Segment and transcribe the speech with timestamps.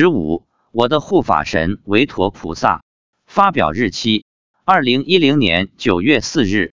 [0.00, 2.82] 十五，我的护法神维陀菩萨。
[3.26, 4.24] 发表日期：
[4.64, 6.72] 二零一零年九月四日。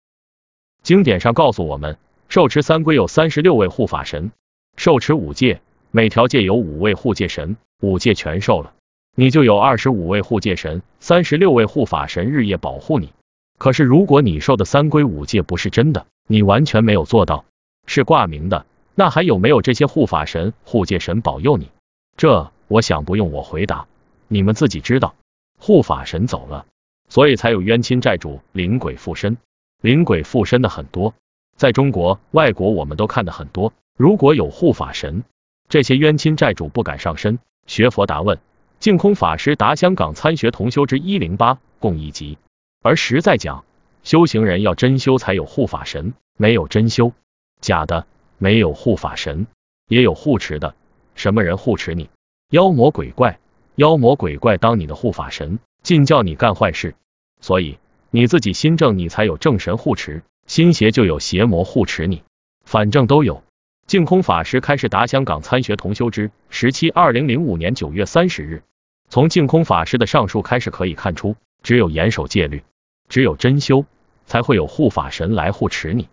[0.84, 4.30] 经典上告诉我们，受持三规有三十六位护法神，
[4.76, 5.60] 受持五戒，
[5.90, 8.74] 每条戒有五位护戒神，五戒全受了，
[9.16, 13.12] 你就有二十五位护戒神，三十六位护法神日夜保护你。
[13.58, 17.44] 可是如果你受的三规五戒不是真的，你完全没有做到，
[17.86, 21.70] 是挂名的，那还有没有这些护法神、护戒神保佑你？
[22.16, 23.86] 这我想不用我回答，
[24.28, 25.14] 你们自己知道。
[25.58, 26.66] 护法神走了，
[27.08, 29.36] 所以才有冤亲债主、灵鬼附身。
[29.80, 31.14] 灵鬼附身的很多，
[31.56, 33.72] 在中国、外国我们都看的很多。
[33.96, 35.22] 如果有护法神，
[35.68, 37.38] 这些冤亲债主不敢上身。
[37.66, 38.38] 学佛答问，
[38.78, 42.38] 净空法师答香港参学同修之一零八共一集。
[42.82, 43.64] 而实在讲，
[44.02, 47.12] 修行人要真修才有护法神，没有真修，
[47.60, 48.06] 假的，
[48.38, 49.46] 没有护法神，
[49.88, 50.74] 也有护持的。
[51.14, 52.08] 什么人护持你？
[52.50, 53.40] 妖魔鬼怪。
[53.74, 56.94] 妖魔鬼怪当你的护法神，尽叫你干坏事，
[57.40, 57.78] 所以
[58.10, 62.22] 你自己心正，你才有正神护持；心邪就有邪魔护持你，
[62.64, 63.42] 反正都有。
[63.88, 68.62] 净空法师开始答香港参学同修之时期，二零零五年九月三十日。
[69.08, 72.62] 从净空法师的上述开始可以看出，只有严守戒律，
[73.08, 73.84] 只有真修，
[74.24, 76.08] 才会有护法神来护持你。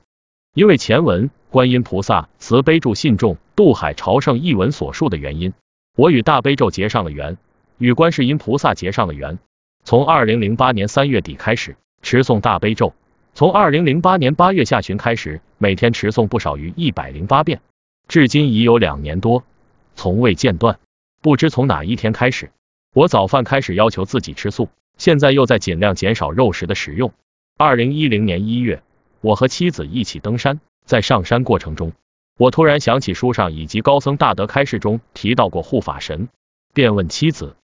[0.56, 5.54] 因为前文观音菩萨慈悲助信众渡海朝圣一文所述的原因，
[5.96, 7.38] 我与大悲咒结上了缘。
[7.78, 9.40] 与观世音菩萨结上了缘，
[9.84, 12.94] 从二零零八年三月底开始持诵大悲咒，
[13.34, 17.62] 从二零零八年八月下旬开始，每天持诵不少于一百零八遍，
[18.08, 19.44] 至今已有两年多，
[19.96, 20.80] 从未间断。
[21.22, 22.52] 不知从哪一天开始，
[22.94, 27.12] 我早饭开始要求自己吃素，现在又在尽量减少肉食的食用。
[27.58, 28.82] 二零一零年一月，
[29.22, 31.92] 我和妻子一起登山，在上山过程中，
[32.38, 36.30] 我突然想起书上以及高僧大德开示中提到过护法神，
[36.74, 37.56] 便问妻子。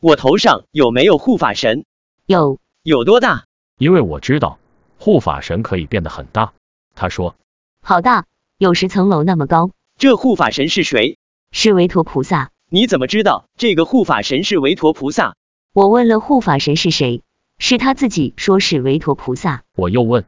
[0.00, 1.84] 我头上有没有护法神？
[2.26, 2.58] 有。
[2.82, 3.44] 有多大？
[3.78, 4.58] 因为我知道
[4.98, 6.52] 护法神可以变得很大。
[6.94, 7.36] 他说，
[7.82, 9.70] 好大，有十层楼那么高。
[9.98, 11.18] 这护法神是谁？
[11.50, 12.50] 是维陀菩萨。
[12.70, 15.36] 你怎么知道这个护法神是维陀菩萨？
[15.74, 17.22] 我问了护法神是谁，
[17.58, 19.64] 是他自己说是维陀菩萨。
[19.74, 20.24] 我又问，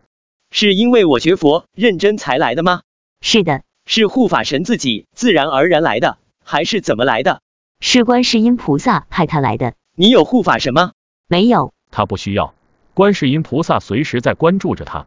[0.51, 2.83] 是因为我学佛认真才来的吗？
[3.21, 3.63] 是的。
[3.87, 7.41] 是护法神自己自然而然来的，还是怎么来的？
[7.81, 9.75] 是观世音菩萨派他来的。
[9.97, 10.93] 你有护法神吗？
[11.27, 11.73] 没有。
[11.91, 12.55] 他不需要。
[12.95, 15.07] 观世音菩萨随时在关注着他。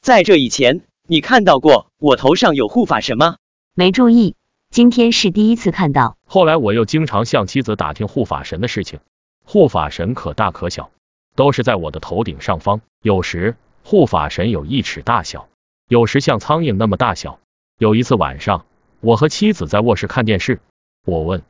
[0.00, 3.36] 在这以前，你看到过我头上有护法神吗？
[3.74, 4.36] 没注意，
[4.70, 6.16] 今天是第一次看到。
[6.26, 9.00] 后来我又经常向妻子打听护法神的事情。
[9.44, 10.90] 护法神可大可小，
[11.34, 12.80] 都是在我的头顶上方。
[13.02, 15.48] 有时护法神有一尺大小，
[15.88, 17.40] 有时像苍蝇那么大小。
[17.78, 18.66] 有一次晚上，
[19.00, 20.60] 我和妻子在卧室看电视，
[21.04, 21.42] 我问。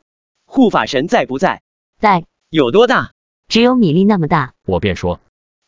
[0.47, 1.63] 护法神在不在？
[1.99, 2.25] 在。
[2.49, 3.13] 有多大？
[3.49, 4.55] 只有米粒那么大。
[4.67, 5.21] 我便说，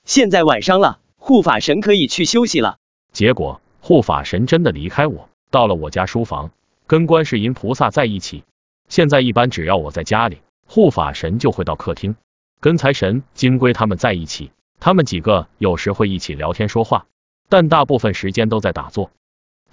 [0.05, 2.77] 现在晚上了，护法神可以去休息了。
[3.13, 6.51] 结果护法神真的离开我，到了我家书房，
[6.87, 8.45] 跟观世音菩萨在一起。
[8.89, 12.17] 现在一般只要我在家里，护法神就会到客厅，
[12.61, 14.51] 跟财神、金龟他们在一起。
[14.79, 17.07] 他们几个有时会一起聊天说话，
[17.49, 19.11] 但大部分时间都在打坐。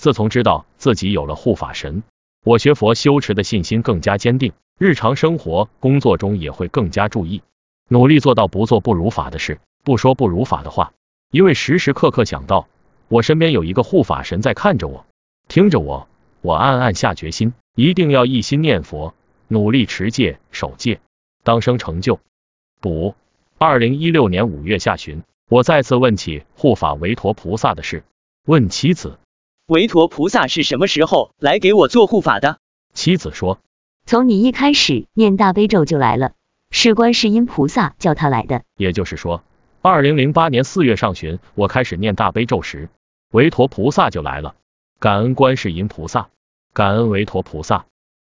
[0.02, 2.02] 自从知道自己有了护法神。
[2.44, 7.44] 我学佛修持的信心更加坚定，日常生活工作中也会更加注意，
[7.88, 10.94] 努力做到不做不如法的事，不说不如法的话。
[11.30, 12.68] 因为时时刻刻想到
[13.10, 15.06] 我身边有一个护法神在看着我，
[15.48, 16.08] 听着我，
[16.42, 19.14] 我暗暗下决心，一定要一心念佛，
[19.50, 21.00] 努力持戒守戒，
[21.44, 22.20] 当生成就。
[22.80, 23.14] 补，
[23.60, 28.04] 二零一六年五月下旬，我再次问起护法维陀菩萨的事，
[28.48, 29.20] 问妻子。
[29.72, 32.58] 维陀菩萨是什么时候来给我做护法的？
[32.94, 33.60] 妻子说，
[34.06, 36.34] 从你一开始念大悲咒就来了，
[36.72, 38.64] 是观世音菩萨叫他来的。
[38.76, 39.46] 也就是说，
[39.82, 42.90] 二零零八年四月上旬，我开始念大悲咒时，
[43.32, 44.56] 维陀菩萨就来了。
[45.00, 46.28] 感恩观世音菩萨，
[46.74, 47.86] 感恩维陀菩萨。